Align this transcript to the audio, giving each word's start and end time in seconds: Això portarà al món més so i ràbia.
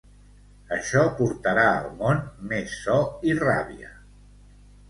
Això 0.77 1.03
portarà 1.19 1.65
al 1.73 1.91
món 2.01 2.23
més 2.55 2.75
so 2.87 2.97
i 3.33 3.37
ràbia. 3.45 3.93